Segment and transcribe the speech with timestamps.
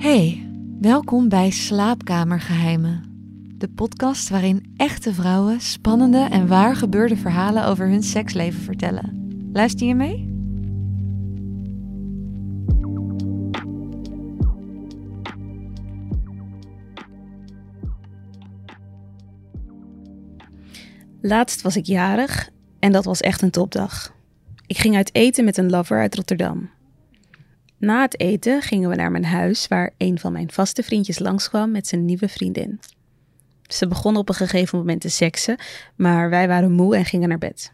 [0.00, 0.48] Hey,
[0.80, 3.04] welkom bij Slaapkamergeheimen.
[3.58, 9.30] De podcast waarin echte vrouwen spannende en waar gebeurde verhalen over hun seksleven vertellen.
[9.52, 10.28] Luister je mee?
[21.20, 24.14] Laatst was ik jarig en dat was echt een topdag.
[24.66, 26.70] Ik ging uit eten met een lover uit Rotterdam.
[27.80, 31.70] Na het eten gingen we naar mijn huis, waar een van mijn vaste vriendjes langskwam
[31.70, 32.80] met zijn nieuwe vriendin.
[33.66, 35.56] Ze begonnen op een gegeven moment te seksen,
[35.96, 37.72] maar wij waren moe en gingen naar bed.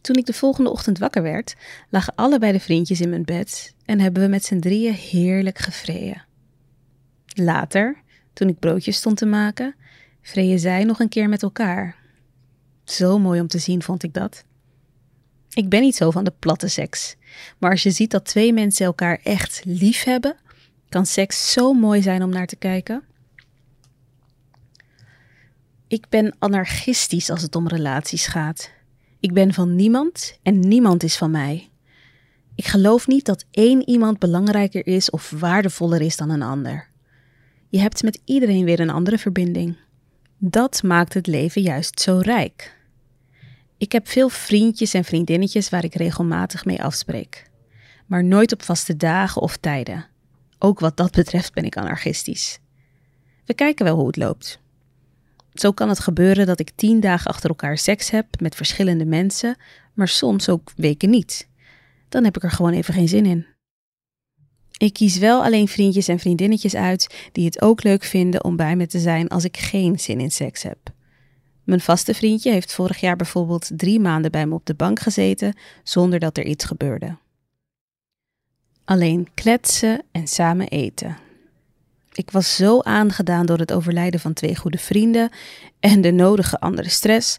[0.00, 1.56] Toen ik de volgende ochtend wakker werd,
[1.88, 6.24] lagen allebei de vriendjes in mijn bed en hebben we met z'n drieën heerlijk gevreden.
[7.26, 7.96] Later,
[8.32, 9.74] toen ik broodjes stond te maken,
[10.22, 11.96] vreden zij nog een keer met elkaar.
[12.84, 14.44] Zo mooi om te zien vond ik dat.
[15.50, 17.16] Ik ben niet zo van de platte seks.
[17.58, 20.36] Maar als je ziet dat twee mensen elkaar echt lief hebben,
[20.88, 23.02] kan seks zo mooi zijn om naar te kijken.
[25.88, 28.70] Ik ben anarchistisch als het om relaties gaat.
[29.20, 31.70] Ik ben van niemand en niemand is van mij.
[32.54, 36.88] Ik geloof niet dat één iemand belangrijker is of waardevoller is dan een ander.
[37.68, 39.76] Je hebt met iedereen weer een andere verbinding.
[40.38, 42.79] Dat maakt het leven juist zo rijk.
[43.80, 47.50] Ik heb veel vriendjes en vriendinnetjes waar ik regelmatig mee afspreek.
[48.06, 50.06] Maar nooit op vaste dagen of tijden.
[50.58, 52.58] Ook wat dat betreft ben ik anarchistisch.
[53.44, 54.60] We kijken wel hoe het loopt.
[55.54, 59.56] Zo kan het gebeuren dat ik tien dagen achter elkaar seks heb met verschillende mensen,
[59.94, 61.48] maar soms ook weken niet.
[62.08, 63.46] Dan heb ik er gewoon even geen zin in.
[64.76, 68.76] Ik kies wel alleen vriendjes en vriendinnetjes uit die het ook leuk vinden om bij
[68.76, 70.78] me te zijn als ik geen zin in seks heb.
[71.70, 75.54] Mijn vaste vriendje heeft vorig jaar bijvoorbeeld drie maanden bij me op de bank gezeten
[75.82, 77.16] zonder dat er iets gebeurde.
[78.84, 81.16] Alleen kletsen en samen eten.
[82.12, 85.30] Ik was zo aangedaan door het overlijden van twee goede vrienden
[85.80, 87.36] en de nodige andere stress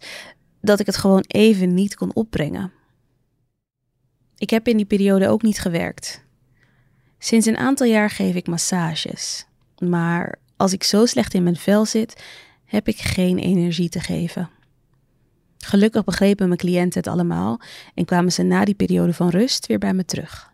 [0.62, 2.72] dat ik het gewoon even niet kon opbrengen.
[4.38, 6.24] Ik heb in die periode ook niet gewerkt.
[7.20, 9.46] Sinds een aantal jaar geef ik massages.
[9.78, 12.24] Maar als ik zo slecht in mijn vel zit,
[12.72, 14.50] heb ik geen energie te geven.
[15.58, 17.60] Gelukkig begrepen mijn cliënten het allemaal
[17.94, 20.52] en kwamen ze na die periode van rust weer bij me terug.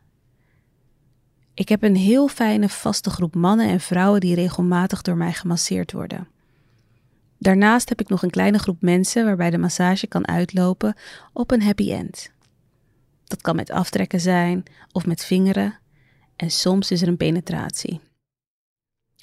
[1.54, 5.92] Ik heb een heel fijne vaste groep mannen en vrouwen die regelmatig door mij gemasseerd
[5.92, 6.28] worden.
[7.38, 10.96] Daarnaast heb ik nog een kleine groep mensen waarbij de massage kan uitlopen
[11.34, 12.32] op een happy end.
[13.24, 15.80] Dat kan met aftrekken zijn of met vingeren
[16.36, 18.00] en soms is er een penetratie.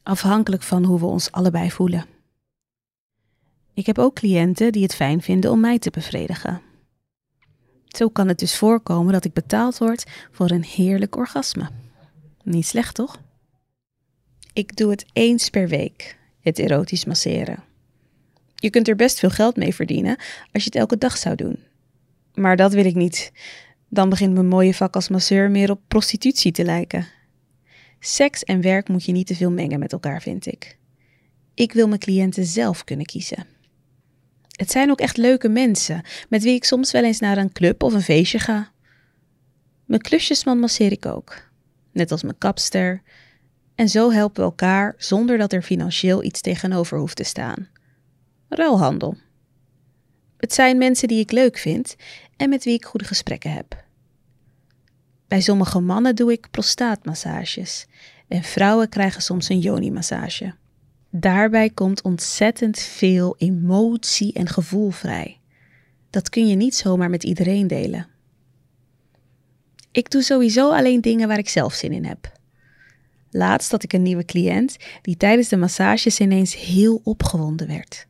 [0.02, 2.13] Afhankelijk van hoe we ons allebei voelen.
[3.74, 6.60] Ik heb ook cliënten die het fijn vinden om mij te bevredigen.
[7.84, 11.70] Zo kan het dus voorkomen dat ik betaald word voor een heerlijk orgasme.
[12.42, 13.20] Niet slecht, toch?
[14.52, 17.62] Ik doe het eens per week, het erotisch masseren.
[18.54, 20.16] Je kunt er best veel geld mee verdienen
[20.52, 21.58] als je het elke dag zou doen.
[22.34, 23.32] Maar dat wil ik niet.
[23.88, 27.06] Dan begint mijn mooie vak als masseur meer op prostitutie te lijken.
[28.00, 30.78] Seks en werk moet je niet te veel mengen met elkaar, vind ik.
[31.54, 33.53] Ik wil mijn cliënten zelf kunnen kiezen.
[34.54, 37.82] Het zijn ook echt leuke mensen, met wie ik soms wel eens naar een club
[37.82, 38.72] of een feestje ga.
[39.84, 41.50] Mijn klusjesman masseer ik ook,
[41.92, 43.02] net als mijn kapster.
[43.74, 47.68] En zo helpen we elkaar zonder dat er financieel iets tegenover hoeft te staan.
[48.48, 49.16] Ruilhandel.
[50.36, 51.96] Het zijn mensen die ik leuk vind
[52.36, 53.84] en met wie ik goede gesprekken heb.
[55.28, 57.86] Bij sommige mannen doe ik prostaatmassages
[58.28, 60.54] en vrouwen krijgen soms een yoni-massage.
[61.16, 65.40] Daarbij komt ontzettend veel emotie en gevoel vrij.
[66.10, 68.06] Dat kun je niet zomaar met iedereen delen.
[69.90, 72.32] Ik doe sowieso alleen dingen waar ik zelf zin in heb.
[73.30, 78.06] Laatst had ik een nieuwe cliënt die tijdens de massages ineens heel opgewonden werd.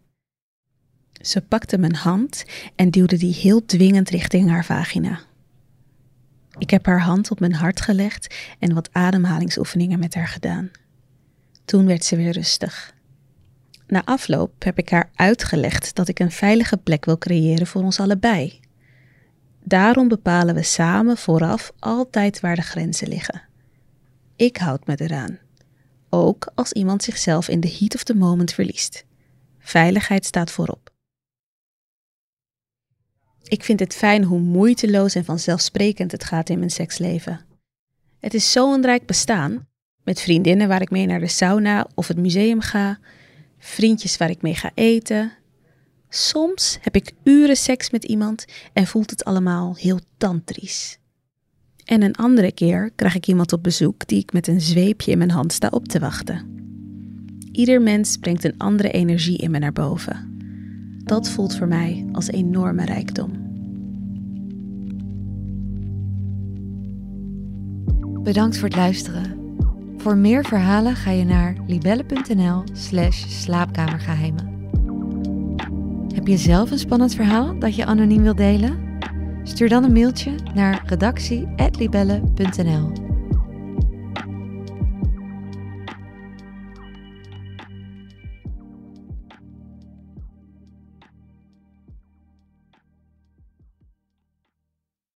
[1.21, 2.45] Ze pakte mijn hand
[2.75, 5.21] en duwde die heel dwingend richting haar vagina.
[6.59, 10.71] Ik heb haar hand op mijn hart gelegd en wat ademhalingsoefeningen met haar gedaan.
[11.65, 12.94] Toen werd ze weer rustig.
[13.87, 18.01] Na afloop heb ik haar uitgelegd dat ik een veilige plek wil creëren voor ons
[18.01, 18.61] allebei.
[19.63, 23.43] Daarom bepalen we samen vooraf altijd waar de grenzen liggen.
[24.37, 25.39] Ik houd me eraan.
[26.09, 29.05] Ook als iemand zichzelf in de heat of the moment verliest.
[29.59, 30.93] Veiligheid staat voorop.
[33.43, 37.41] Ik vind het fijn hoe moeiteloos en vanzelfsprekend het gaat in mijn seksleven.
[38.21, 39.69] Het is zo'n rijk bestaan,
[40.05, 42.99] met vriendinnen waar ik mee naar de sauna of het museum ga,
[43.65, 45.33] vriendjes waar ik mee ga eten.
[46.09, 50.99] Soms heb ik uren seks met iemand en voelt het allemaal heel tantrisch.
[51.85, 55.19] En een andere keer krijg ik iemand op bezoek die ik met een zweepje in
[55.19, 56.53] mijn hand sta op te wachten.
[57.53, 60.39] Ieder mens brengt een andere energie in me naar boven.
[61.05, 63.43] Dat voelt voor mij als enorme rijkdom.
[68.23, 69.44] Bedankt voor het luisteren.
[70.05, 74.69] Voor meer verhalen ga je naar libelle.nl/slash slaapkamergeheimen.
[76.15, 78.99] Heb je zelf een spannend verhaal dat je anoniem wilt delen?
[79.43, 83.14] Stuur dan een mailtje naar redactie.libelle.nl.